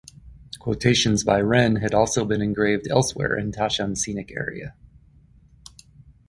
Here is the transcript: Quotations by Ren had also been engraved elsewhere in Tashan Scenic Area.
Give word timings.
Quotations 0.57 1.23
by 1.23 1.39
Ren 1.41 1.75
had 1.75 1.93
also 1.93 2.25
been 2.25 2.41
engraved 2.41 2.87
elsewhere 2.89 3.37
in 3.37 3.51
Tashan 3.51 3.95
Scenic 3.95 4.31
Area. 4.35 4.73